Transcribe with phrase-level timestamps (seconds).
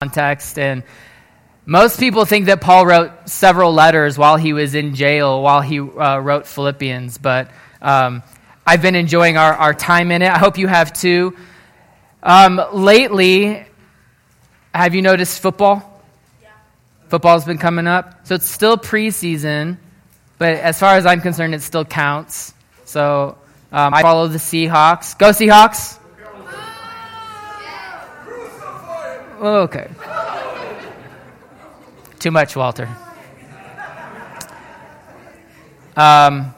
[0.00, 0.58] context.
[0.58, 0.82] And
[1.64, 5.80] most people think that Paul wrote several letters while he was in jail, while he
[5.80, 7.16] uh, wrote Philippians.
[7.16, 8.22] But um,
[8.66, 10.30] I've been enjoying our, our time in it.
[10.30, 11.34] I hope you have too.
[12.22, 13.64] Um, lately,
[14.74, 16.02] have you noticed football?
[16.42, 16.50] Yeah.
[17.08, 18.26] Football's been coming up.
[18.26, 19.78] So it's still preseason,
[20.36, 22.52] but as far as I'm concerned, it still counts.
[22.84, 23.38] So
[23.72, 25.16] um, I follow the Seahawks.
[25.16, 25.95] Go Seahawks!
[29.40, 29.88] Okay.
[32.18, 32.88] Too much, Walter.
[35.96, 36.54] Um,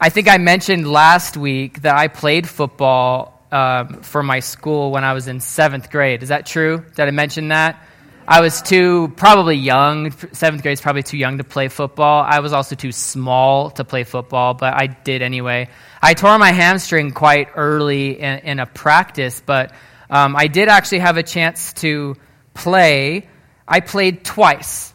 [0.00, 5.04] I think I mentioned last week that I played football um, for my school when
[5.04, 6.22] I was in seventh grade.
[6.22, 6.84] Is that true?
[6.96, 7.82] Did I mention that?
[8.26, 10.10] I was too, probably young.
[10.32, 12.24] Seventh grade is probably too young to play football.
[12.26, 15.68] I was also too small to play football, but I did anyway.
[16.02, 19.72] I tore my hamstring quite early in, in a practice, but
[20.10, 22.16] um, I did actually have a chance to
[22.52, 23.28] play.
[23.66, 24.92] I played twice.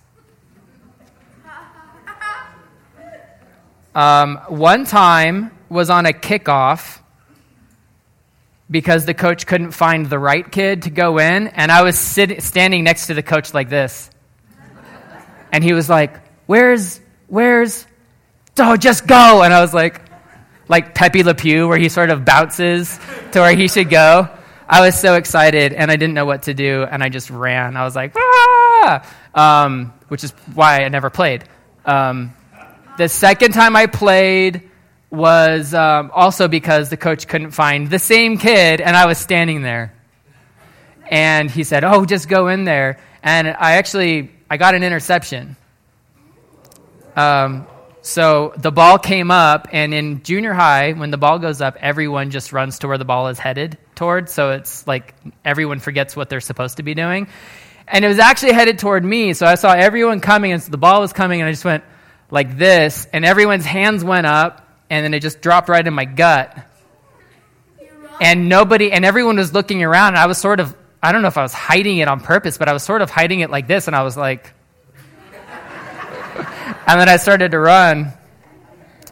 [3.96, 6.99] Um, one time was on a kickoff
[8.70, 12.43] because the coach couldn't find the right kid to go in, and I was sit-
[12.43, 14.10] standing next to the coach like this.
[15.52, 17.85] And he was like, Where's, where's,
[18.57, 19.43] oh, just go.
[19.43, 20.02] And I was like,
[20.68, 22.99] like Pepe Le Pew, where he sort of bounces
[23.34, 24.30] to where he should go.
[24.70, 27.75] I was so excited and I didn't know what to do and I just ran.
[27.75, 29.15] I was like, ah!
[29.34, 31.43] Um, which is why I never played.
[31.85, 32.34] Um,
[32.99, 34.70] the second time I played
[35.09, 39.63] was um, also because the coach couldn't find the same kid and I was standing
[39.63, 39.91] there.
[41.07, 42.99] And he said, oh, just go in there.
[43.23, 45.55] And I actually, I got an interception.
[47.15, 47.65] Um,
[48.02, 52.32] so the ball came up, and in junior high, when the ball goes up, everyone
[52.32, 54.30] just runs to where the ball is headed toward.
[54.30, 57.27] So it's like everyone forgets what they're supposed to be doing.
[57.88, 59.34] And it was actually headed toward me.
[59.34, 61.84] So I saw everyone coming, and so the ball was coming, and I just went
[62.32, 66.06] like this, and everyone's hands went up, and then it just dropped right in my
[66.06, 66.58] gut.
[68.22, 71.30] And nobody, and everyone was looking around, and I was sort of, I don't know
[71.30, 73.68] if I was hiding it on purpose, but I was sort of hiding it like
[73.68, 74.54] this, and I was like,
[76.90, 78.14] and then I started to run.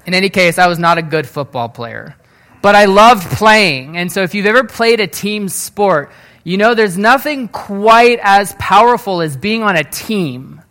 [0.06, 2.16] In any case, I was not a good football player.
[2.62, 3.98] But I loved playing.
[3.98, 6.12] And so if you've ever played a team sport,
[6.44, 10.62] you know there's nothing quite as powerful as being on a team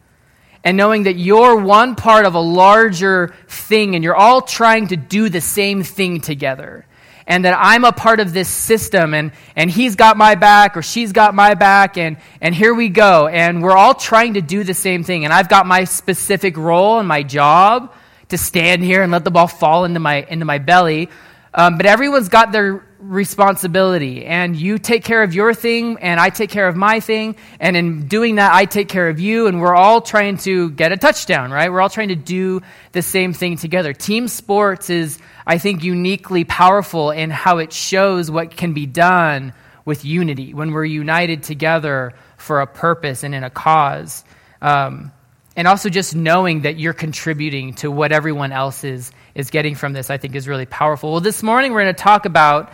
[0.64, 4.96] and knowing that you're one part of a larger thing and you're all trying to
[4.96, 6.85] do the same thing together
[7.26, 10.82] and that I'm a part of this system and, and he's got my back or
[10.82, 13.26] she's got my back and, and here we go.
[13.26, 15.24] And we're all trying to do the same thing.
[15.24, 17.92] And I've got my specific role and my job
[18.28, 21.08] to stand here and let the ball fall into my, into my belly.
[21.52, 24.24] Um, but everyone's got their responsibility.
[24.24, 27.36] And you take care of your thing, and I take care of my thing.
[27.60, 29.46] And in doing that, I take care of you.
[29.46, 31.72] And we're all trying to get a touchdown, right?
[31.72, 32.62] We're all trying to do
[32.92, 33.92] the same thing together.
[33.92, 39.52] Team sports is I think, uniquely powerful in how it shows what can be done
[39.84, 44.24] with unity when we're united together for a purpose and in a cause.
[44.60, 45.12] Um,
[45.54, 49.92] and also just knowing that you're contributing to what everyone else is, is getting from
[49.92, 51.12] this, I think, is really powerful.
[51.12, 52.72] Well, this morning we're going to talk about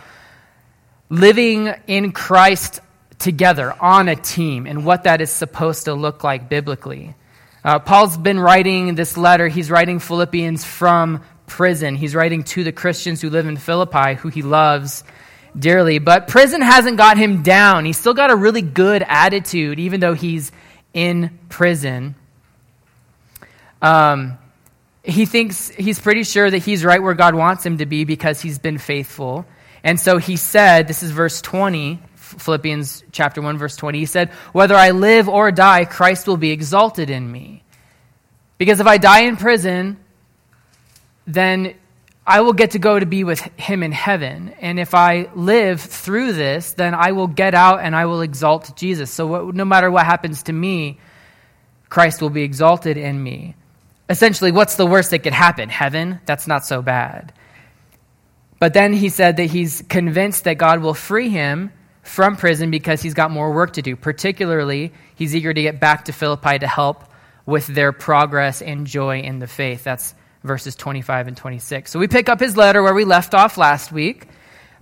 [1.09, 2.81] living in Christ
[3.19, 7.15] together on a team and what that is supposed to look like biblically.
[7.63, 9.47] Uh, Paul's been writing this letter.
[9.47, 11.23] He's writing Philippians from
[11.53, 11.95] prison.
[11.95, 15.03] He's writing to the Christians who live in Philippi, who he loves
[15.57, 15.99] dearly.
[15.99, 17.85] But prison hasn't got him down.
[17.85, 20.51] He's still got a really good attitude, even though he's
[20.95, 22.15] in prison.
[23.83, 24.39] Um,
[25.03, 28.41] he thinks he's pretty sure that he's right where God wants him to be because
[28.41, 29.45] he's been faithful.
[29.83, 33.99] And so he said, this is verse 20, Philippians chapter 1, verse 20.
[33.99, 37.63] He said, Whether I live or die, Christ will be exalted in me.
[38.57, 39.97] Because if I die in prison,
[41.25, 41.75] then
[42.25, 44.53] I will get to go to be with him in heaven.
[44.59, 48.75] And if I live through this, then I will get out and I will exalt
[48.77, 49.11] Jesus.
[49.11, 50.99] So what, no matter what happens to me,
[51.89, 53.55] Christ will be exalted in me.
[54.09, 55.69] Essentially, what's the worst that could happen?
[55.69, 56.19] Heaven?
[56.25, 57.33] That's not so bad.
[58.59, 61.71] But then he said that he's convinced that God will free him
[62.03, 63.95] from prison because he's got more work to do.
[63.95, 67.03] Particularly, he's eager to get back to Philippi to help
[67.45, 69.83] with their progress and joy in the faith.
[69.83, 71.91] That's verses 25 and 26.
[71.91, 74.27] So we pick up his letter where we left off last week.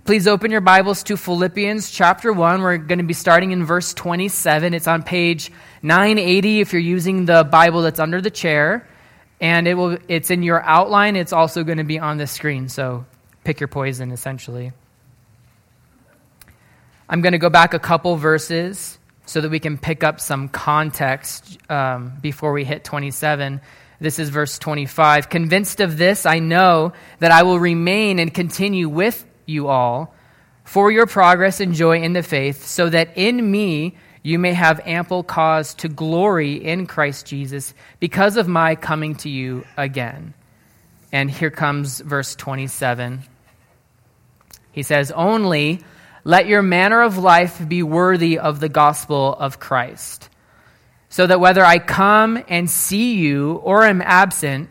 [0.04, 2.60] Please open your Bibles to Philippians chapter 1.
[2.60, 4.74] We're going to be starting in verse 27.
[4.74, 8.88] It's on page 980 if you're using the Bible that's under the chair.
[9.40, 11.14] And it will, it's in your outline.
[11.14, 12.68] It's also going to be on the screen.
[12.68, 13.04] So
[13.44, 14.72] pick your poison, essentially.
[17.08, 20.48] I'm going to go back a couple verses so that we can pick up some
[20.48, 23.60] context um, before we hit 27.
[24.02, 25.28] This is verse 25.
[25.28, 30.12] Convinced of this, I know that I will remain and continue with you all
[30.64, 34.80] for your progress and joy in the faith, so that in me you may have
[34.86, 40.34] ample cause to glory in Christ Jesus because of my coming to you again.
[41.12, 43.22] And here comes verse 27.
[44.72, 45.80] He says, Only
[46.24, 50.28] let your manner of life be worthy of the gospel of Christ,
[51.12, 54.70] so that whether I come and see you or am absent,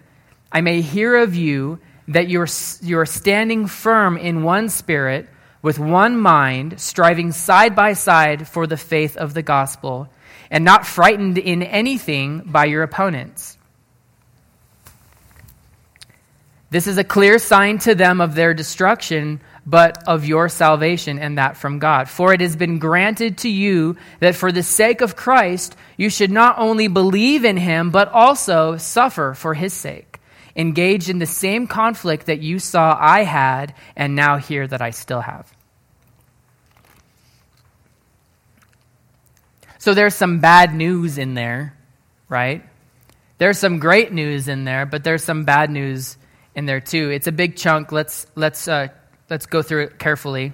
[0.51, 1.77] I may hear of you
[2.07, 2.47] that you're,
[2.81, 5.29] you're standing firm in one spirit,
[5.61, 10.09] with one mind, striving side by side for the faith of the gospel,
[10.49, 13.55] and not frightened in anything by your opponents.
[16.71, 21.37] This is a clear sign to them of their destruction but of your salvation, and
[21.37, 22.09] that from God.
[22.09, 26.31] For it has been granted to you that for the sake of Christ, you should
[26.31, 30.19] not only believe in him, but also suffer for his sake,
[30.55, 34.89] engaged in the same conflict that you saw I had, and now hear that I
[34.89, 35.51] still have.
[39.77, 41.75] So there's some bad news in there,
[42.29, 42.63] right?
[43.37, 46.17] There's some great news in there, but there's some bad news
[46.53, 47.09] in there too.
[47.09, 47.91] It's a big chunk.
[47.91, 48.89] Let's let's uh,
[49.31, 50.51] let's go through it carefully.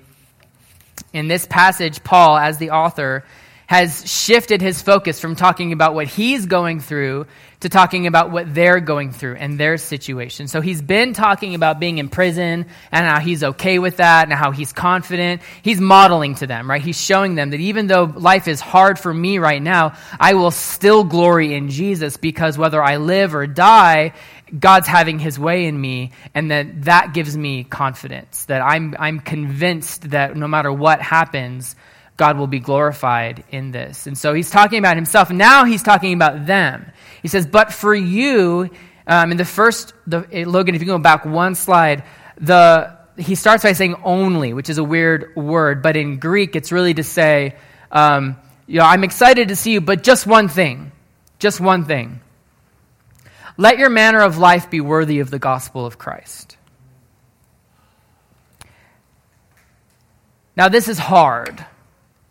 [1.12, 3.26] In this passage, Paul, as the author,
[3.66, 7.26] has shifted his focus from talking about what he's going through
[7.60, 10.48] to talking about what they're going through and their situation.
[10.48, 14.34] So he's been talking about being in prison and how he's okay with that and
[14.34, 15.42] how he's confident.
[15.64, 16.82] He's modeling to them, right?
[16.82, 20.52] He's showing them that even though life is hard for me right now, I will
[20.52, 24.14] still glory in Jesus because whether I live or die,
[24.58, 29.20] God's having his way in me, and that that gives me confidence that I'm, I'm
[29.20, 31.76] convinced that no matter what happens,
[32.18, 34.08] God will be glorified in this.
[34.08, 35.30] And so he's talking about himself.
[35.30, 36.92] Now he's talking about them.
[37.22, 38.70] He says, But for you,
[39.06, 42.04] um, in the first, the, eh, Logan, if you go back one slide,
[42.40, 46.72] the, he starts by saying only, which is a weird word, but in Greek, it's
[46.72, 47.56] really to say,
[47.92, 48.36] um,
[48.66, 50.92] you know, I'm excited to see you, but just one thing.
[51.40, 52.20] Just one thing.
[53.58, 56.58] Let your manner of life be worthy of the gospel of Christ.
[60.56, 61.64] Now, this is hard.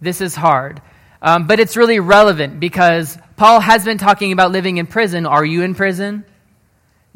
[0.01, 0.81] This is hard.
[1.23, 5.27] Um, but it's really relevant because Paul has been talking about living in prison.
[5.27, 6.25] Are you in prison?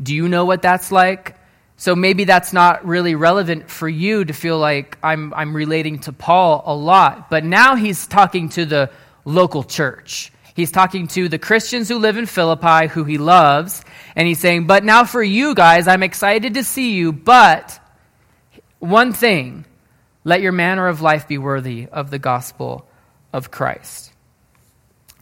[0.02, 1.36] Do you know what that's like?
[1.76, 6.12] So maybe that's not really relevant for you to feel like I'm, I'm relating to
[6.12, 7.30] Paul a lot.
[7.30, 8.90] But now he's talking to the
[9.24, 10.32] local church.
[10.54, 13.82] He's talking to the Christians who live in Philippi, who he loves,
[14.20, 17.80] and he's saying, But now for you guys, I'm excited to see you, but
[18.78, 19.64] one thing,
[20.24, 22.86] let your manner of life be worthy of the gospel
[23.32, 24.12] of Christ.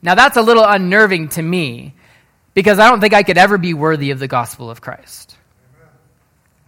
[0.03, 1.95] Now, that's a little unnerving to me
[2.55, 5.37] because I don't think I could ever be worthy of the gospel of Christ.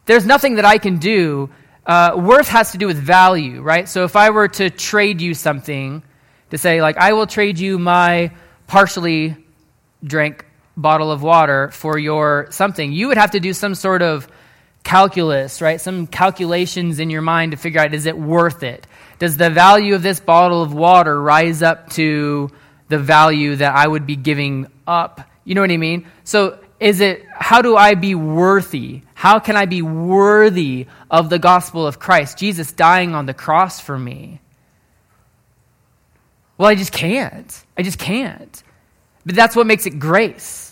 [0.06, 1.50] There's nothing that I can do.
[1.85, 3.88] Uh, worth has to do with value, right?
[3.88, 6.05] So if I were to trade you something,
[6.50, 8.31] to say, like, I will trade you my
[8.69, 9.37] partially
[10.05, 10.47] drank
[10.81, 14.29] bottle of water for your something, you would have to do some sort of
[14.82, 15.81] calculus, right?
[15.81, 18.87] Some calculations in your mind to figure out is it worth it?
[19.19, 22.50] Does the value of this bottle of water rise up to
[22.88, 25.21] the value that I would be giving up?
[25.45, 26.07] You know what I mean?
[26.25, 29.02] So is it how do I be worthy?
[29.14, 32.38] How can I be worthy of the gospel of Christ?
[32.38, 34.40] Jesus dying on the cross for me.
[36.57, 37.64] Well, I just can't.
[37.76, 38.62] I just can't.
[39.25, 40.70] But that's what makes it grace.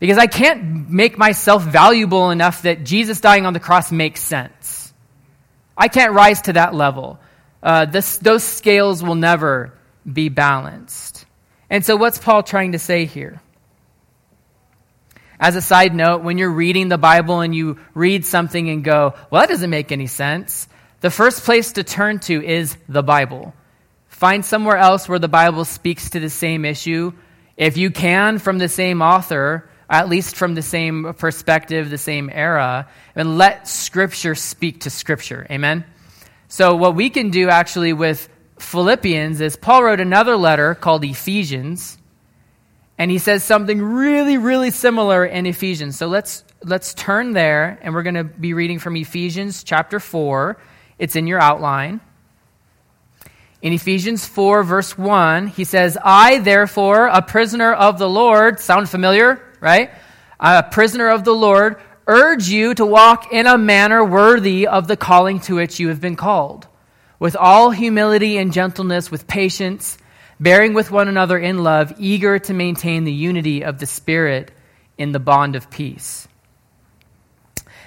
[0.00, 4.92] Because I can't make myself valuable enough that Jesus dying on the cross makes sense.
[5.76, 7.20] I can't rise to that level.
[7.62, 9.74] Uh, this, those scales will never
[10.10, 11.26] be balanced.
[11.68, 13.40] And so, what's Paul trying to say here?
[15.38, 19.14] As a side note, when you're reading the Bible and you read something and go,
[19.30, 20.68] well, that doesn't make any sense,
[21.00, 23.54] the first place to turn to is the Bible.
[24.08, 27.12] Find somewhere else where the Bible speaks to the same issue.
[27.56, 32.30] If you can, from the same author, at least from the same perspective, the same
[32.32, 35.44] era, and let Scripture speak to Scripture.
[35.50, 35.84] Amen?
[36.46, 38.28] So, what we can do actually with
[38.60, 41.98] Philippians is Paul wrote another letter called Ephesians,
[42.98, 45.98] and he says something really, really similar in Ephesians.
[45.98, 50.56] So, let's, let's turn there, and we're going to be reading from Ephesians chapter 4.
[51.00, 52.00] It's in your outline.
[53.60, 58.88] In Ephesians 4, verse 1, he says, I, therefore, a prisoner of the Lord, sound
[58.88, 59.90] familiar, right?
[60.38, 61.76] A prisoner of the Lord,
[62.06, 66.00] urge you to walk in a manner worthy of the calling to which you have
[66.00, 66.66] been called,
[67.18, 69.98] with all humility and gentleness, with patience,
[70.40, 74.50] bearing with one another in love, eager to maintain the unity of the Spirit
[74.96, 76.26] in the bond of peace.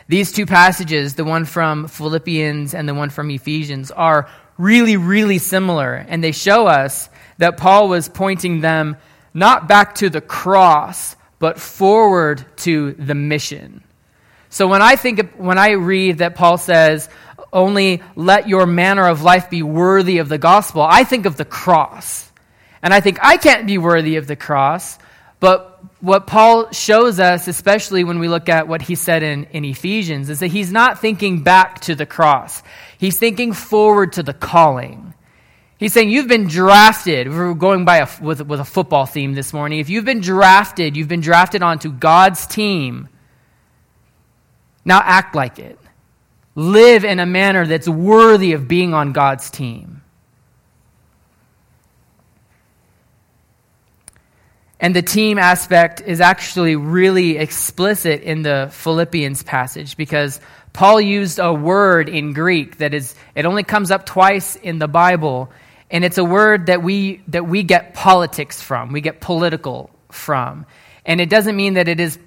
[0.08, 5.40] These two passages, the one from Philippians and the one from Ephesians, are really, really
[5.40, 8.98] similar, and they show us that Paul was pointing them
[9.34, 13.84] not back to the cross, but forward to the mission.
[14.48, 17.10] So when I think, when I read that Paul says,
[17.52, 21.44] only let your manner of life be worthy of the gospel, I think of the
[21.44, 22.32] cross.
[22.82, 24.98] And I think I can't be worthy of the cross.
[25.42, 29.66] But what Paul shows us, especially when we look at what he said in, in
[29.66, 32.64] Ephesians, is that he's not thinking back to the cross.
[32.98, 35.13] He's thinking forward to the calling.
[35.78, 37.30] He's saying, You've been drafted.
[37.30, 39.80] We're going by a, with, with a football theme this morning.
[39.80, 43.10] If you've been drafted, you've been drafted onto God's team.
[44.86, 45.80] Now act like it.
[46.56, 50.02] Live in a manner that's worthy of being on God's team.
[54.80, 60.42] And the team aspect is actually really explicit in the Philippians passage because
[60.74, 64.88] Paul used a word in Greek that is, it only comes up twice in the
[64.88, 65.52] Bible,
[65.92, 70.66] and it's a word that we, that we get politics from, we get political from.
[71.06, 72.18] And it doesn't mean that it is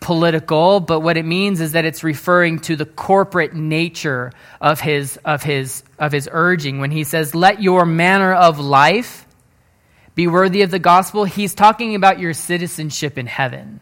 [0.00, 5.18] political, but what it means is that it's referring to the corporate nature of his,
[5.24, 6.80] of his, of his urging.
[6.80, 9.26] When he says, let your manner of life
[10.14, 13.80] be worthy of the gospel, he's talking about your citizenship in heaven.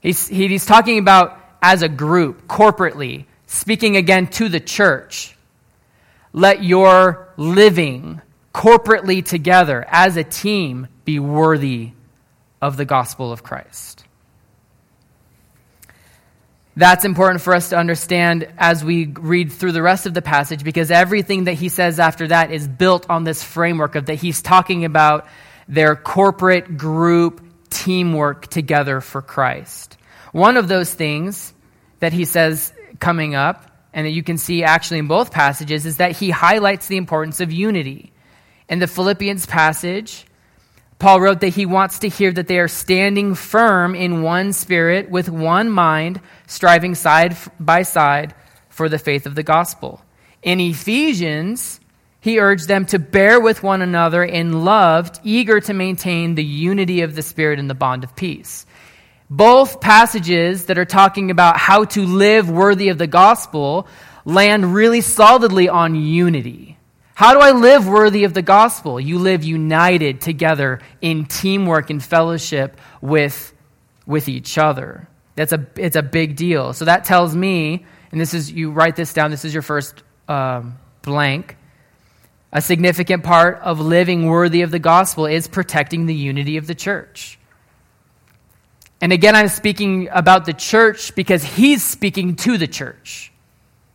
[0.00, 5.34] He's, he's talking about as a group, corporately, speaking again to the church.
[6.34, 8.20] Let your living
[8.52, 11.92] corporately together as a team be worthy
[12.60, 14.04] of the gospel of Christ.
[16.76, 20.64] That's important for us to understand as we read through the rest of the passage
[20.64, 24.42] because everything that he says after that is built on this framework of that he's
[24.42, 25.26] talking about
[25.66, 29.96] their corporate group teamwork together for Christ.
[30.34, 31.54] One of those things
[32.00, 35.98] that he says coming up, and that you can see actually in both passages, is
[35.98, 38.10] that he highlights the importance of unity.
[38.68, 40.26] In the Philippians passage,
[40.98, 45.08] Paul wrote that he wants to hear that they are standing firm in one spirit,
[45.08, 48.34] with one mind, striving side by side
[48.70, 50.02] for the faith of the gospel.
[50.42, 51.78] In Ephesians,
[52.18, 57.02] he urged them to bear with one another in love, eager to maintain the unity
[57.02, 58.66] of the Spirit in the bond of peace.
[59.30, 63.86] Both passages that are talking about how to live worthy of the gospel
[64.24, 66.78] land really solidly on unity.
[67.14, 68.98] How do I live worthy of the gospel?
[68.98, 73.54] You live united together in teamwork and fellowship with,
[74.06, 75.08] with each other.
[75.36, 76.72] That's a, it's a big deal.
[76.72, 80.02] So that tells me, and this is, you write this down, this is your first
[80.28, 81.56] um, blank.
[82.52, 86.74] A significant part of living worthy of the gospel is protecting the unity of the
[86.74, 87.38] church.
[89.04, 93.30] And again, I'm speaking about the church because he's speaking to the church.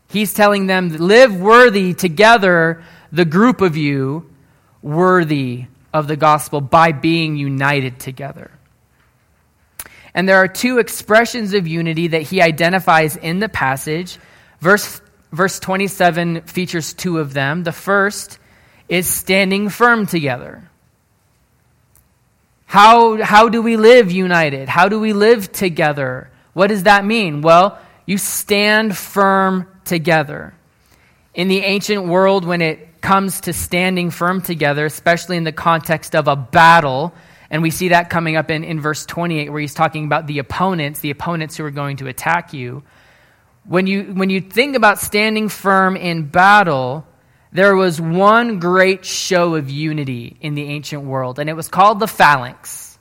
[0.07, 4.29] He's telling them, live worthy together the group of you
[4.83, 8.51] worthy of the gospel by being united together.
[10.13, 14.19] And there are two expressions of unity that he identifies in the passage.
[14.59, 15.01] Verse,
[15.31, 17.63] verse 27 features two of them.
[17.63, 18.37] The first
[18.87, 20.69] is standing firm together.
[22.69, 24.69] How, how do we live united?
[24.69, 26.29] How do we live together?
[26.53, 27.41] What does that mean?
[27.41, 30.53] Well, you stand firm together.
[31.33, 36.13] In the ancient world, when it comes to standing firm together, especially in the context
[36.13, 37.11] of a battle.
[37.49, 40.37] And we see that coming up in, in verse 28, where he's talking about the
[40.37, 42.83] opponents, the opponents who are going to attack you.
[43.63, 47.07] When you, when you think about standing firm in battle,
[47.51, 51.99] there was one great show of unity in the ancient world, and it was called
[51.99, 52.97] the phalanx.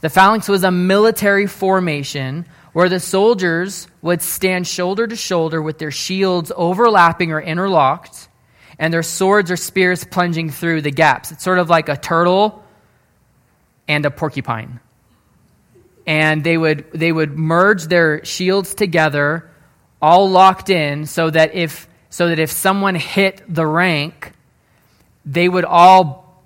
[0.00, 5.78] The phalanx was a military formation where the soldiers would stand shoulder to shoulder with
[5.78, 8.28] their shields overlapping or interlocked
[8.78, 11.30] and their swords or spears plunging through the gaps.
[11.30, 12.64] It's sort of like a turtle
[13.86, 14.80] and a porcupine.
[16.06, 19.50] And they would, they would merge their shields together,
[20.02, 24.30] all locked in, so that if, so that if someone hit the rank,
[25.26, 26.40] they would all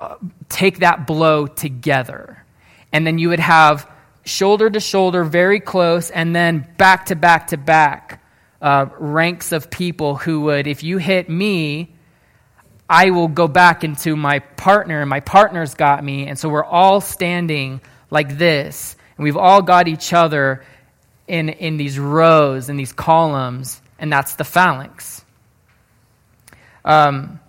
[0.00, 0.14] uh,
[0.48, 2.44] take that blow together.
[2.92, 3.90] And then you would have
[4.24, 8.22] shoulder to shoulder, very close, and then back to back to back
[8.62, 11.92] uh, ranks of people who would, if you hit me,
[12.88, 16.28] I will go back into my partner, and my partner's got me.
[16.28, 20.64] And so we're all standing like this, and we've all got each other
[21.26, 25.24] in, in these rows, in these columns, and that's the phalanx.
[26.84, 27.40] Um,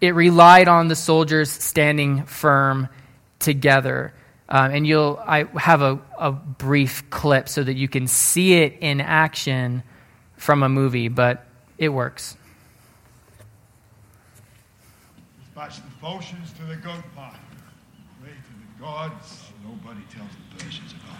[0.00, 2.88] it relied on the soldiers standing firm
[3.38, 4.12] together.
[4.48, 8.78] Um, and you'll, I have a, a brief clip so that you can see it
[8.80, 9.82] in action
[10.36, 11.46] from a movie, but
[11.78, 12.36] it works.
[15.44, 17.36] Dispatch the Phocians to the gun pot.
[18.20, 21.12] Pray to the gods nobody tells the Persians about.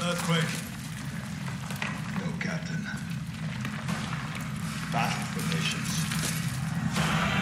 [0.00, 0.44] Earthquake.
[2.18, 2.86] No, Captain.
[4.92, 5.92] Battle formations.
[6.94, 7.37] Hold!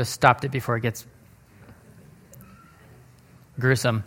[0.00, 1.06] I stopped it before it gets
[3.58, 4.04] gruesome.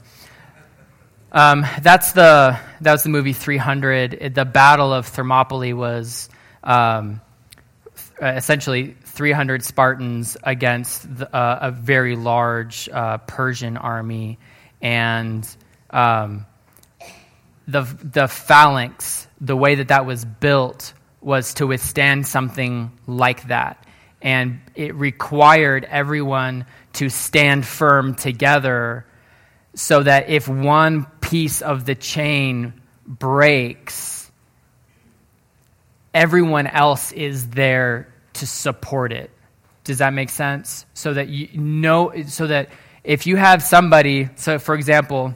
[1.31, 4.13] Um, that's the that was the movie 300.
[4.19, 6.29] It- the Battle of Thermopylae was
[6.63, 7.21] um,
[8.21, 14.38] essentially 300 Spartans against the, uh, a very large uh, Persian army,
[14.81, 15.48] and
[15.89, 16.46] um,
[17.68, 23.83] the the phalanx, the way that that was built, was to withstand something like that,
[24.24, 29.05] and it required everyone to stand firm together,
[29.75, 32.74] so that if one piece of the chain
[33.05, 34.31] breaks,
[36.14, 39.29] everyone else is there to support it.
[39.83, 40.86] Does that make sense?
[40.94, 42.70] So that you know, so that
[43.03, 45.36] if you have somebody, so for example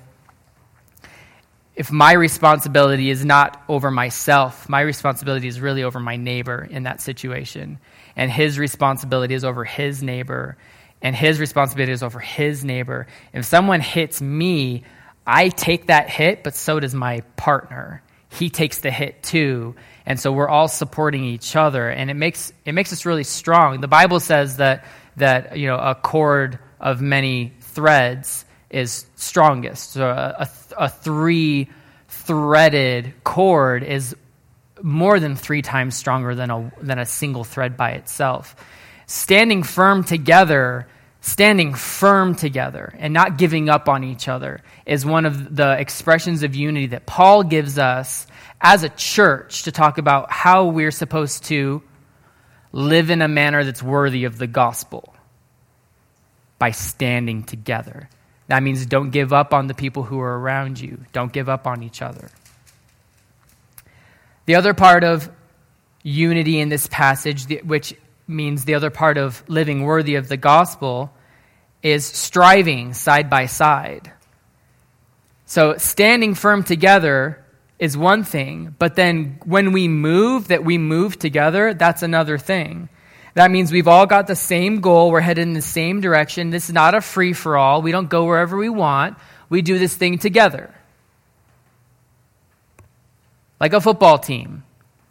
[1.78, 6.84] if my responsibility is not over myself, my responsibility is really over my neighbor in
[6.84, 7.78] that situation.
[8.18, 10.58] And his responsibility is over his neighbor.
[11.02, 13.08] And his responsibility is over his neighbor.
[13.32, 14.84] If someone hits me,
[15.26, 18.02] I take that hit, but so does my partner.
[18.30, 19.76] He takes the hit too.
[20.06, 21.88] And so we're all supporting each other.
[21.90, 23.82] And it makes, it makes us really strong.
[23.82, 24.86] The Bible says that,
[25.18, 29.92] that you know, a cord of many threads is strongest.
[29.92, 31.70] So a, a, a three
[32.08, 34.16] threaded cord is
[34.82, 38.56] more than three times stronger than a, than a single thread by itself.
[39.06, 40.88] Standing firm together,
[41.22, 46.44] standing firm together and not giving up on each other is one of the expressions
[46.44, 48.28] of unity that Paul gives us
[48.60, 51.82] as a church to talk about how we're supposed to
[52.72, 55.14] live in a manner that's worthy of the gospel
[56.60, 58.10] by standing together.
[58.48, 61.04] That means don't give up on the people who are around you.
[61.12, 62.30] Don't give up on each other.
[64.48, 65.30] The other part of
[66.04, 67.94] unity in this passage, which
[68.28, 71.14] means the other part of living worthy of the gospel,
[71.84, 74.12] is striving side by side.
[75.46, 77.44] So standing firm together
[77.78, 82.90] is one thing, but then when we move, that we move together, that's another thing.
[83.34, 85.12] That means we've all got the same goal.
[85.12, 86.50] We're headed in the same direction.
[86.50, 87.82] This is not a free for all.
[87.82, 89.18] We don't go wherever we want.
[89.50, 90.74] We do this thing together.
[93.60, 94.64] Like a football team.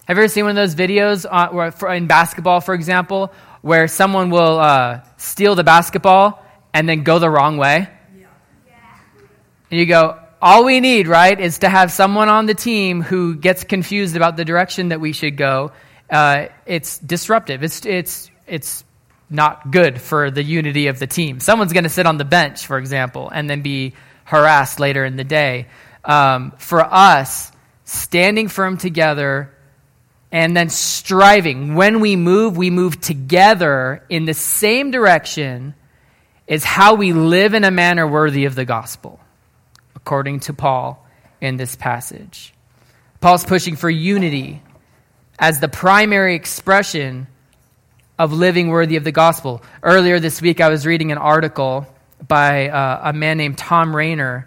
[0.07, 3.33] Have you ever seen one of those videos on, where, for, in basketball, for example,
[3.61, 7.89] where someone will uh, steal the basketball and then go the wrong way?
[8.17, 8.27] Yeah.
[9.71, 13.35] And you go, all we need, right, is to have someone on the team who
[13.35, 15.73] gets confused about the direction that we should go.
[16.09, 17.65] Uh, it's disruptive.
[17.65, 18.85] It's, it's, it's
[19.29, 21.41] not good for the unity of the team.
[21.41, 25.17] Someone's going to sit on the bench, for example, and then be harassed later in
[25.17, 25.67] the day.
[26.05, 27.51] Um, for us,
[27.87, 29.51] standing firm together
[30.31, 35.75] and then striving, when we move, we move together in the same direction,
[36.46, 39.18] is how we live in a manner worthy of the gospel
[39.94, 41.05] according to Paul
[41.40, 42.53] in this passage.
[43.20, 44.62] Paul's pushing for unity
[45.38, 47.27] as the primary expression
[48.18, 49.62] of living worthy of the gospel.
[49.83, 51.87] Earlier this week, I was reading an article
[52.27, 54.46] by uh, a man named Tom Rainer.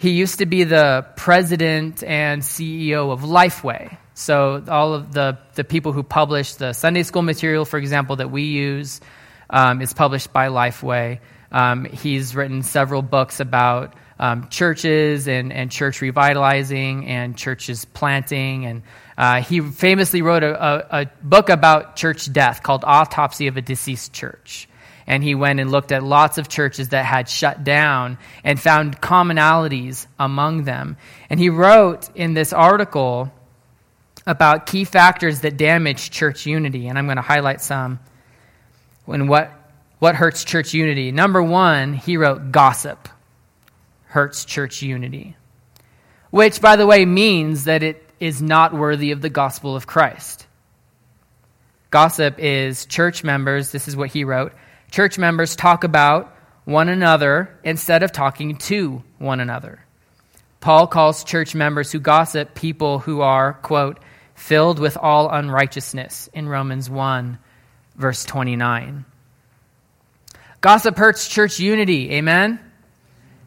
[0.00, 3.98] He used to be the president and CEO of Lifeway.
[4.14, 8.30] So, all of the, the people who publish the Sunday school material, for example, that
[8.30, 9.02] we use,
[9.50, 11.20] um, is published by Lifeway.
[11.52, 18.64] Um, he's written several books about um, churches and, and church revitalizing and churches planting.
[18.64, 18.82] And
[19.18, 23.62] uh, he famously wrote a, a, a book about church death called Autopsy of a
[23.62, 24.66] Deceased Church
[25.10, 29.00] and he went and looked at lots of churches that had shut down and found
[29.00, 30.96] commonalities among them.
[31.28, 33.32] And he wrote in this article
[34.24, 37.98] about key factors that damage church unity, and I'm going to highlight some.
[39.04, 39.50] When what,
[39.98, 41.10] what hurts church unity?
[41.10, 43.08] Number one, he wrote gossip
[44.04, 45.36] hurts church unity,
[46.30, 50.46] which, by the way, means that it is not worthy of the gospel of Christ.
[51.90, 54.52] Gossip is church members, this is what he wrote
[54.90, 59.84] church members talk about one another instead of talking to one another.
[60.60, 63.98] Paul calls church members who gossip people who are, quote,
[64.34, 67.38] filled with all unrighteousness in Romans 1,
[67.96, 69.04] verse 29.
[70.60, 72.60] Gossip hurts church unity, amen?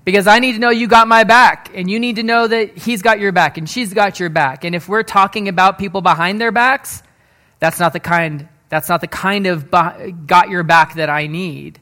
[0.05, 2.77] Because I need to know you got my back, and you need to know that
[2.77, 4.65] he's got your back and she's got your back.
[4.65, 7.03] And if we're talking about people behind their backs,
[7.59, 11.79] that's not the kind that's not the kind of got your back that I need,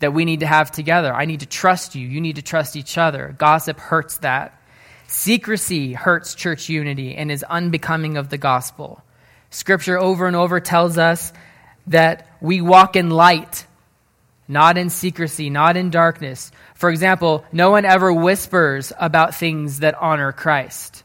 [0.00, 1.14] that we need to have together.
[1.14, 2.06] I need to trust you.
[2.06, 3.34] You need to trust each other.
[3.38, 4.60] Gossip hurts that.
[5.06, 9.02] Secrecy hurts church unity and is unbecoming of the gospel.
[9.48, 11.32] Scripture over and over tells us
[11.86, 13.66] that we walk in light,
[14.46, 16.52] not in secrecy, not in darkness.
[16.74, 21.02] For example, no one ever whispers about things that honor Christ.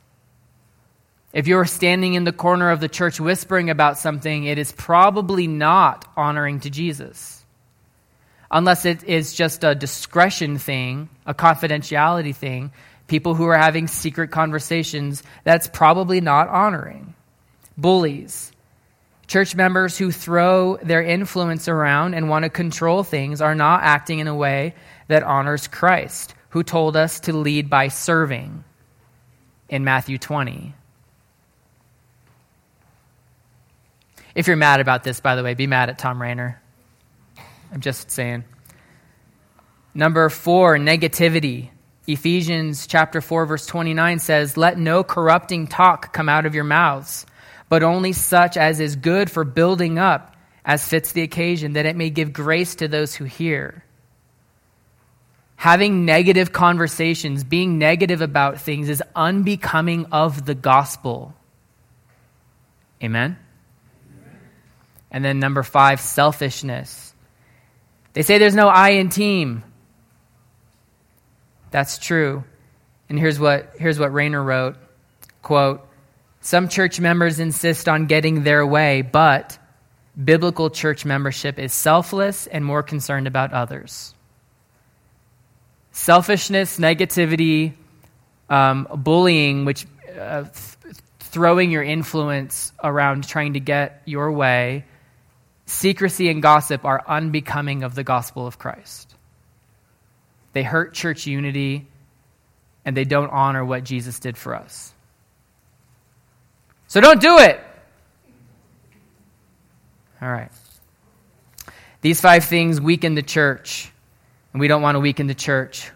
[1.32, 5.46] If you're standing in the corner of the church whispering about something, it is probably
[5.46, 7.46] not honoring to Jesus.
[8.50, 12.72] Unless it is just a discretion thing, a confidentiality thing,
[13.06, 17.14] people who are having secret conversations, that's probably not honoring.
[17.78, 18.52] Bullies.
[19.28, 24.18] Church members who throw their influence around and want to control things are not acting
[24.18, 24.74] in a way
[25.08, 28.64] that honors Christ, who told us to lead by serving
[29.70, 30.74] in Matthew 20.
[34.36, 36.62] If you're mad about this, by the way, be mad at Tom Rainer.
[37.72, 38.44] I'm just saying.
[39.94, 41.70] Number four, negativity.
[42.08, 47.26] Ephesians chapter 4, verse 29 says, Let no corrupting talk come out of your mouths,
[47.70, 51.96] but only such as is good for building up, as fits the occasion, that it
[51.96, 53.84] may give grace to those who hear.
[55.56, 61.36] Having negative conversations, being negative about things, is unbecoming of the gospel.
[63.04, 63.38] Amen?
[65.12, 67.14] And then number five, selfishness.
[68.14, 69.64] They say there's no I in team.
[71.72, 72.44] That's true.
[73.10, 74.76] And here's what, here's what Rainer wrote
[75.42, 75.88] quote,
[76.42, 79.58] Some church members insist on getting their way, but
[80.22, 84.14] biblical church membership is selfless and more concerned about others.
[85.92, 87.74] Selfishness, negativity,
[88.50, 89.86] um, bullying, which
[90.20, 94.86] uh, th- throwing your influence around trying to get your way,
[95.70, 99.14] Secrecy and gossip are unbecoming of the gospel of Christ.
[100.54, 101.86] They hurt church unity
[102.84, 104.92] and they don't honor what Jesus did for us.
[106.88, 107.60] So don't do it.
[110.20, 110.50] All right.
[112.02, 113.92] These five things weaken the church,
[114.54, 115.92] and we don't want to weaken the church.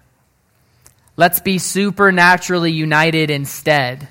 [1.16, 4.08] Let's be supernaturally united instead.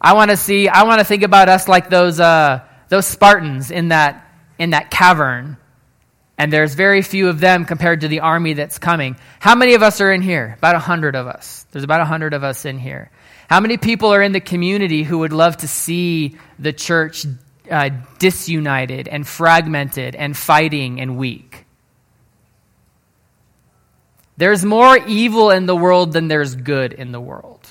[0.00, 3.70] I want to see, I want to think about us like those, uh, those Spartans
[3.70, 5.56] in that in that cavern,
[6.38, 9.16] and there's very few of them compared to the army that's coming.
[9.38, 10.54] How many of us are in here?
[10.58, 11.66] About a hundred of us.
[11.70, 13.10] There's about a hundred of us in here.
[13.48, 17.26] How many people are in the community who would love to see the church
[17.70, 21.66] uh, disunited and fragmented and fighting and weak?
[24.36, 27.61] There's more evil in the world than there's good in the world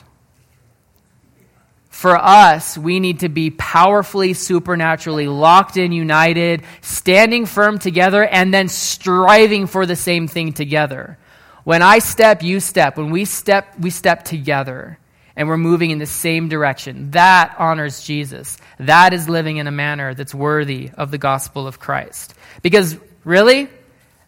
[2.02, 8.52] for us, we need to be powerfully, supernaturally locked in, united, standing firm together, and
[8.52, 11.20] then striving for the same thing together.
[11.64, 12.98] When I step, you step.
[12.98, 14.98] When we step, we step together.
[15.36, 17.12] And we're moving in the same direction.
[17.12, 18.58] That honors Jesus.
[18.80, 22.34] That is living in a manner that's worthy of the gospel of Christ.
[22.64, 23.70] Because, really,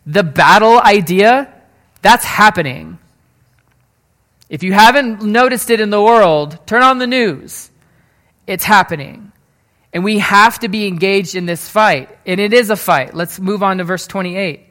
[0.05, 1.51] the battle idea,
[2.03, 2.99] that's happening.
[4.53, 7.71] If you haven't noticed it in the world, turn on the news.
[8.45, 9.31] It's happening.
[9.91, 12.15] And we have to be engaged in this fight.
[12.27, 13.15] And it is a fight.
[13.15, 14.61] Let's move on to verse 28.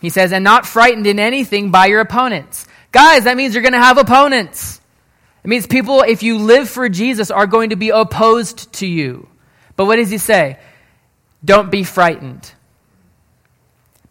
[0.00, 2.66] He says, and not frightened in anything by your opponents.
[2.90, 4.80] Guys, that means you're going to have opponents.
[5.44, 9.28] It means people, if you live for Jesus, are going to be opposed to you.
[9.76, 10.58] But what does he say?
[11.44, 12.50] Don't be frightened.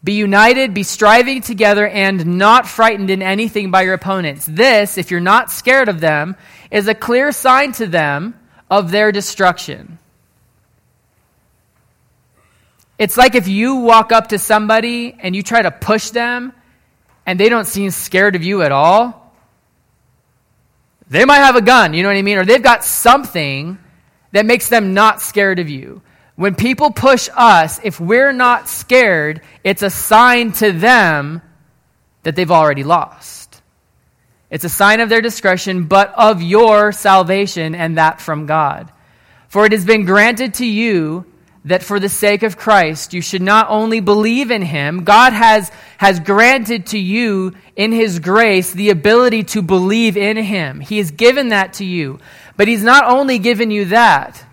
[0.06, 4.46] Be united, be striving together, and not frightened in anything by your opponents.
[4.46, 6.36] This, if you're not scared of them,
[6.70, 8.38] is a clear sign to them
[8.70, 9.98] of their destruction.
[12.98, 16.52] It's like if you walk up to somebody and you try to push them
[17.26, 19.34] and they don't seem scared of you at all.
[21.10, 22.38] They might have a gun, you know what I mean?
[22.38, 23.76] Or they've got something
[24.30, 26.00] that makes them not scared of you.
[26.36, 31.40] When people push us, if we're not scared, it's a sign to them
[32.22, 33.62] that they've already lost.
[34.50, 38.92] It's a sign of their discretion, but of your salvation, and that from God.
[39.48, 41.24] For it has been granted to you
[41.64, 45.70] that for the sake of Christ, you should not only believe in him, God has,
[45.98, 50.78] has granted to you in his grace the ability to believe in him.
[50.78, 52.20] He has given that to you.
[52.56, 54.45] But he's not only given you that,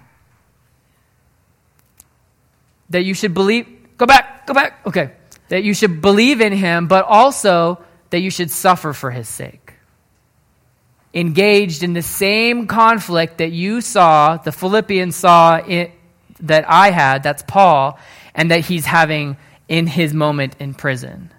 [2.89, 3.67] that you should believe,
[3.97, 5.11] go back, go back, okay,
[5.49, 9.73] that you should believe in him, but also that you should suffer for his sake.
[11.13, 15.91] Engaged in the same conflict that you saw, the Philippians saw it
[16.41, 17.99] that I had, that's Paul,
[18.33, 21.31] and that he's having in his moment in prison.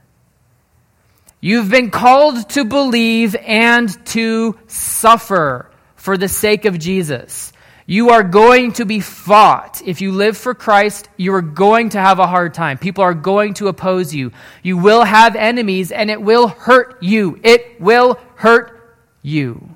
[1.40, 7.52] You've been called to believe and to suffer for the sake of Jesus.
[7.86, 9.82] You are going to be fought.
[9.84, 12.78] If you live for Christ, you are going to have a hard time.
[12.78, 14.32] People are going to oppose you.
[14.62, 17.38] You will have enemies, and it will hurt you.
[17.42, 19.68] It will hurt you.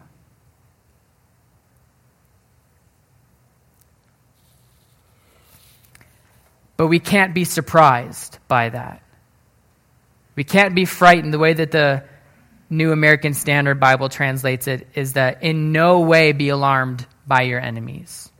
[6.78, 9.02] But we can't be surprised by that.
[10.34, 11.34] We can't be frightened.
[11.34, 12.04] The way that the
[12.70, 17.60] New American Standard Bible translates it is that in no way be alarmed by your
[17.60, 18.30] enemies.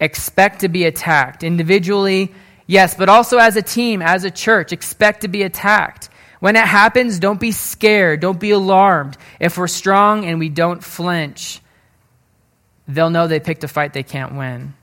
[0.00, 2.32] Expect to be attacked individually,
[2.66, 4.72] yes, but also as a team, as a church.
[4.72, 6.08] Expect to be attacked.
[6.40, 9.16] When it happens, don't be scared, don't be alarmed.
[9.40, 11.60] If we're strong and we don't flinch,
[12.86, 14.74] they'll know they picked a fight they can't win.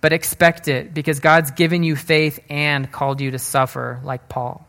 [0.00, 4.64] But expect it because God's given you faith and called you to suffer like Paul.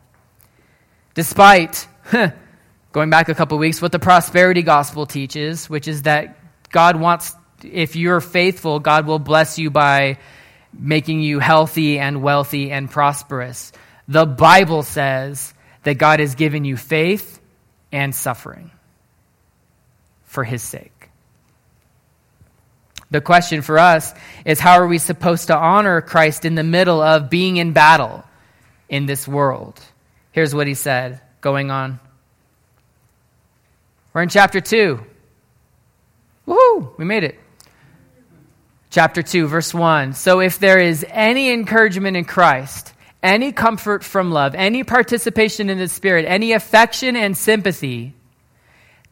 [1.14, 1.86] Despite,
[2.92, 6.38] going back a couple weeks, what the prosperity gospel teaches, which is that
[6.70, 10.18] God wants, if you're faithful, God will bless you by
[10.72, 13.72] making you healthy and wealthy and prosperous.
[14.08, 17.40] The Bible says that God has given you faith
[17.92, 18.70] and suffering
[20.24, 20.92] for his sake.
[23.10, 27.00] The question for us is how are we supposed to honor Christ in the middle
[27.00, 28.22] of being in battle
[28.88, 29.80] in this world?
[30.30, 31.98] Here's what he said going on.
[34.12, 35.00] We're in chapter 2.
[36.48, 36.98] Woohoo!
[36.98, 37.38] We made it.
[38.90, 40.14] Chapter 2, verse 1.
[40.14, 42.92] So if there is any encouragement in Christ,
[43.22, 48.14] any comfort from love, any participation in the Spirit, any affection and sympathy,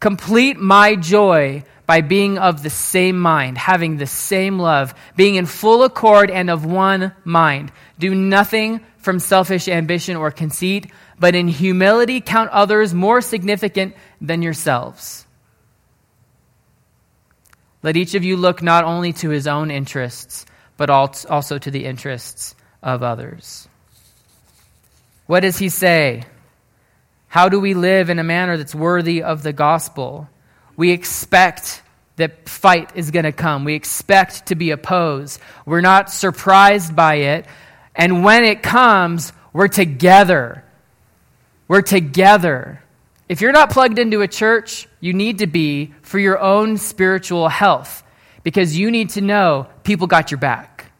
[0.00, 5.46] complete my joy by being of the same mind, having the same love, being in
[5.46, 7.70] full accord and of one mind.
[8.00, 14.42] Do nothing from selfish ambition or conceit, but in humility count others more significant than
[14.42, 15.26] yourselves.
[17.82, 20.44] Let each of you look not only to his own interests,
[20.76, 23.68] but also to the interests of others.
[25.26, 26.24] What does he say?
[27.28, 30.28] How do we live in a manner that's worthy of the gospel?
[30.78, 31.82] we expect
[32.16, 33.64] that fight is going to come.
[33.64, 35.40] We expect to be opposed.
[35.66, 37.46] We're not surprised by it.
[37.96, 40.64] And when it comes, we're together.
[41.66, 42.80] We're together.
[43.28, 47.48] If you're not plugged into a church, you need to be for your own spiritual
[47.48, 48.02] health
[48.42, 50.90] because you need to know people got your back.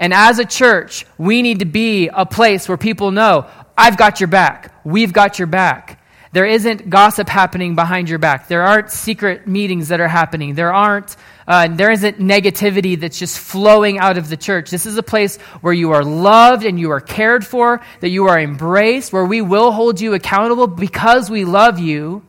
[0.00, 3.46] And as a church, we need to be a place where people know,
[3.78, 4.74] I've got your back.
[4.84, 6.03] We've got your back.
[6.34, 8.48] There isn't gossip happening behind your back.
[8.48, 10.56] There aren't secret meetings that are happening.
[10.56, 11.14] There aren't,
[11.46, 14.68] uh, there isn't negativity that's just flowing out of the church.
[14.68, 18.26] This is a place where you are loved and you are cared for, that you
[18.26, 22.26] are embraced, where we will hold you accountable because we love you,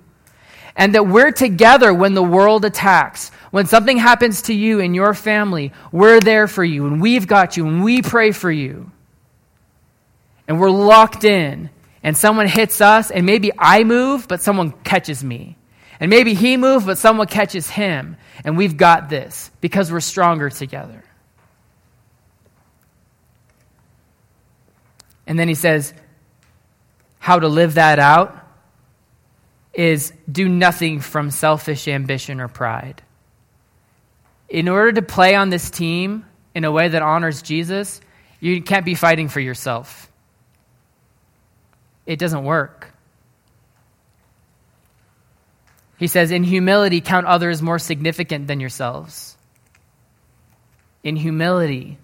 [0.75, 3.31] and that we're together when the world attacks.
[3.49, 7.57] When something happens to you and your family, we're there for you, and we've got
[7.57, 8.91] you, and we pray for you.
[10.47, 11.71] And we're locked in
[12.05, 15.57] and someone hits us, and maybe I move, but someone catches me.
[15.99, 18.17] And maybe he moves, but someone catches him.
[18.43, 21.03] And we've got this because we're stronger together.
[25.25, 25.95] And then he says,
[27.17, 28.37] how to live that out
[29.73, 33.01] is do nothing from selfish ambition or pride.
[34.47, 37.99] In order to play on this team in a way that honors Jesus,
[38.39, 40.11] you can't be fighting for yourself.
[42.05, 42.91] It doesn't work.
[45.97, 49.37] He says, in humility, count others more significant than yourselves.
[51.03, 51.97] In humility,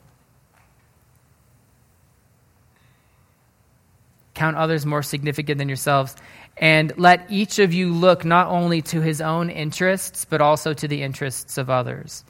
[4.34, 6.16] count others more significant than yourselves.
[6.58, 10.88] And let each of you look not only to his own interests, but also to
[10.88, 12.24] the interests of others.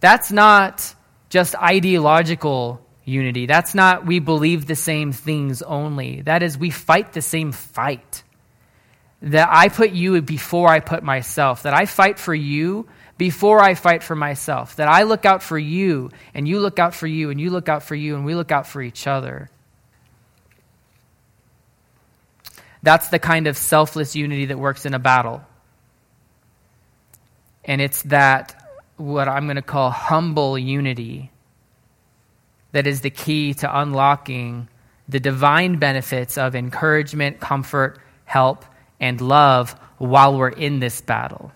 [0.00, 0.94] That's not
[1.28, 3.46] just ideological unity.
[3.46, 6.22] That's not we believe the same things only.
[6.22, 8.22] That is, we fight the same fight.
[9.22, 11.62] That I put you before I put myself.
[11.62, 12.88] That I fight for you
[13.18, 14.76] before I fight for myself.
[14.76, 17.68] That I look out for you, and you look out for you, and you look
[17.68, 19.50] out for you, and we look out for each other.
[22.82, 25.44] That's the kind of selfless unity that works in a battle.
[27.64, 28.60] And it's that,
[28.96, 31.30] what I'm going to call humble unity,
[32.72, 34.68] that is the key to unlocking
[35.08, 38.64] the divine benefits of encouragement, comfort, help,
[38.98, 41.52] and love while we're in this battle.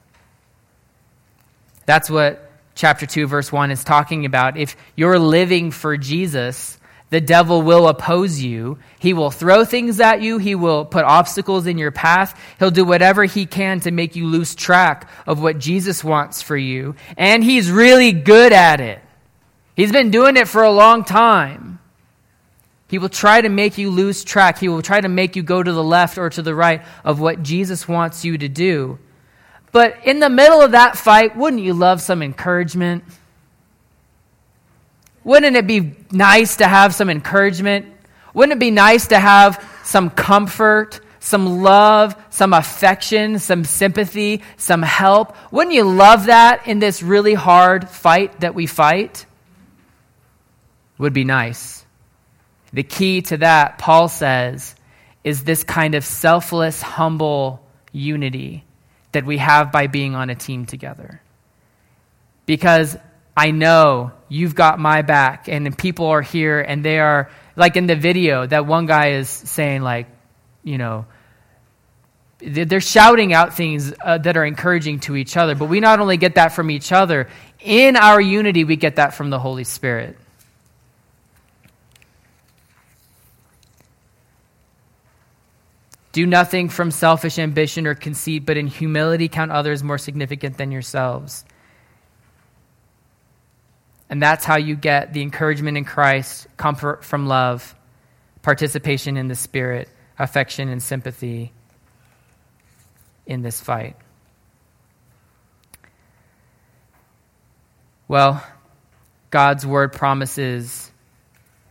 [1.87, 4.57] That's what chapter 2, verse 1 is talking about.
[4.57, 6.79] If you're living for Jesus,
[7.11, 8.79] the devil will oppose you.
[8.99, 10.39] He will throw things at you.
[10.39, 12.39] He will put obstacles in your path.
[12.59, 16.57] He'll do whatever he can to make you lose track of what Jesus wants for
[16.57, 16.97] you.
[17.17, 19.01] And he's really good at it.
[19.77, 21.79] He's been doing it for a long time.
[22.89, 24.59] He will try to make you lose track.
[24.59, 27.21] He will try to make you go to the left or to the right of
[27.21, 28.99] what Jesus wants you to do.
[29.73, 33.05] But in the middle of that fight, wouldn't you love some encouragement?
[35.25, 37.87] Wouldn't it be nice to have some encouragement?
[38.33, 44.83] Wouldn't it be nice to have some comfort, some love, some affection, some sympathy, some
[44.83, 45.37] help?
[45.53, 49.27] Wouldn't you love that in this really hard fight that we fight?
[50.99, 51.85] Would be nice.
[52.73, 54.75] The key to that, Paul says,
[55.25, 58.65] is this kind of selfless, humble unity
[59.13, 61.21] that we have by being on a team together.
[62.45, 62.97] Because
[63.37, 67.87] I know you've got my back, and people are here, and they are, like in
[67.87, 70.07] the video, that one guy is saying, like,
[70.63, 71.07] you know,
[72.39, 76.17] they're shouting out things uh, that are encouraging to each other, but we not only
[76.19, 77.29] get that from each other,
[77.61, 80.17] in our unity, we get that from the Holy Spirit.
[86.17, 90.73] Do nothing from selfish ambition or conceit, but in humility count others more significant than
[90.73, 91.45] yourselves.
[94.09, 97.75] And that's how you get the encouragement in Christ, comfort from love,
[98.41, 101.53] participation in the Spirit, affection and sympathy
[103.27, 103.97] in this fight.
[108.09, 108.43] Well,
[109.29, 110.91] God's word promises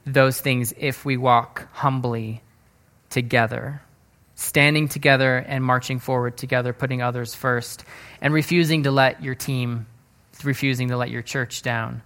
[0.06, 2.44] those things if we walk humbly
[3.10, 3.82] together,
[4.36, 7.84] standing together and marching forward together, putting others first,
[8.22, 9.88] and refusing to let your team,
[10.44, 12.02] refusing to let your church down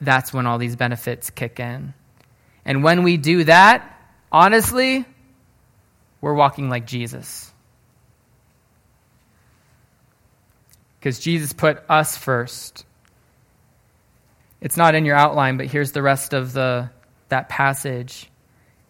[0.00, 1.94] that's when all these benefits kick in.
[2.64, 5.04] And when we do that, honestly,
[6.20, 7.52] we're walking like Jesus.
[10.98, 12.84] Because Jesus put us first.
[14.60, 16.90] It's not in your outline, but here's the rest of the,
[17.28, 18.30] that passage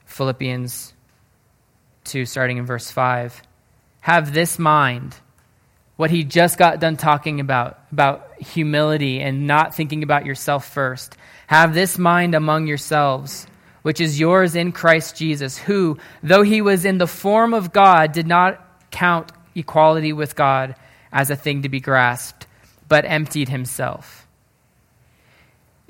[0.06, 0.94] Philippians
[2.06, 3.42] 2, starting in verse 5.
[4.00, 5.16] Have this mind
[5.96, 11.16] what he just got done talking about, about humility and not thinking about yourself first.
[11.46, 13.46] Have this mind among yourselves,
[13.82, 18.12] which is yours in Christ Jesus, who, though he was in the form of God,
[18.12, 20.74] did not count equality with God
[21.12, 22.46] as a thing to be grasped,
[22.88, 24.26] but emptied himself.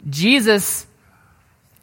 [0.08, 0.86] Jesus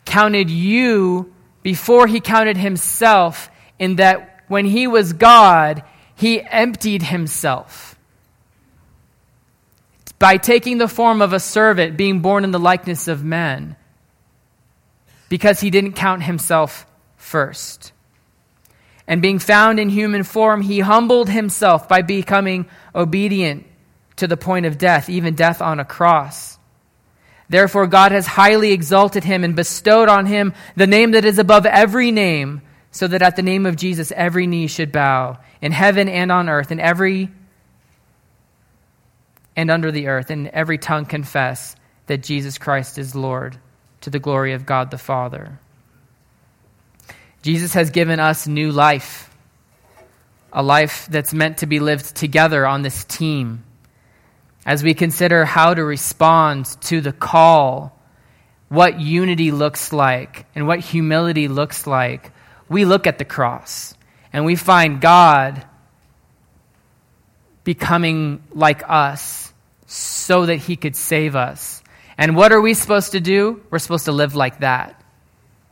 [0.06, 3.50] counted you before he counted himself,
[3.84, 5.84] in that when he was God,
[6.16, 8.00] he emptied himself
[10.18, 13.76] by taking the form of a servant, being born in the likeness of men,
[15.28, 16.86] because he didn't count himself
[17.18, 17.92] first.
[19.06, 23.66] And being found in human form, he humbled himself by becoming obedient
[24.16, 26.58] to the point of death, even death on a cross.
[27.50, 31.66] Therefore, God has highly exalted him and bestowed on him the name that is above
[31.66, 32.62] every name,
[32.94, 36.48] so that at the name of Jesus every knee should bow, in heaven and on
[36.48, 37.30] earth, and every
[39.56, 41.76] and under the earth, and every tongue confess
[42.08, 43.58] that Jesus Christ is Lord
[44.02, 45.60] to the glory of God the Father.
[47.42, 49.36] Jesus has given us new life,
[50.52, 53.64] a life that's meant to be lived together on this team.
[54.66, 58.00] As we consider how to respond to the call,
[58.70, 62.32] what unity looks like, and what humility looks like,
[62.70, 63.96] we look at the cross
[64.32, 65.66] and we find God
[67.64, 69.54] becoming like us
[69.86, 71.84] so that he could save us.
[72.18, 73.62] And what are we supposed to do?
[73.70, 75.04] We're supposed to live like that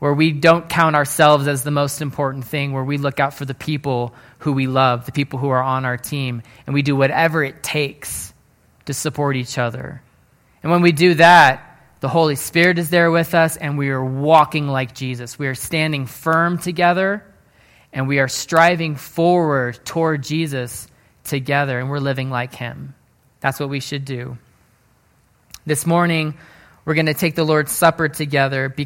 [0.01, 3.45] where we don't count ourselves as the most important thing, where we look out for
[3.45, 6.95] the people who we love, the people who are on our team, and we do
[6.95, 8.33] whatever it takes
[8.85, 10.01] to support each other.
[10.63, 11.70] And when we do that,
[12.01, 15.37] the Holy Spirit is there with us, and we are walking like Jesus.
[15.37, 17.23] We are standing firm together,
[17.93, 20.87] and we are striving forward toward Jesus
[21.23, 22.95] together, and we're living like Him.
[23.39, 24.39] That's what we should do.
[25.67, 26.33] This morning,
[26.85, 28.67] we're going to take the Lord's Supper together.